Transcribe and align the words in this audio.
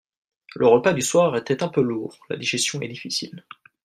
Le 0.55 0.65
repas 0.65 0.93
du 0.93 1.03
soir 1.03 1.37
était 1.37 1.61
un 1.61 1.67
peu 1.67 1.83
lourd, 1.83 2.17
la 2.27 2.35
digestion 2.35 2.81
est 2.81 2.87
difficile 2.87 3.45